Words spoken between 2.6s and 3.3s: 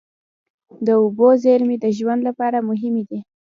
مهمې دي.